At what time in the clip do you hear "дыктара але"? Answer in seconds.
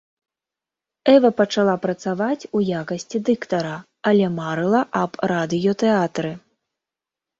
3.27-4.25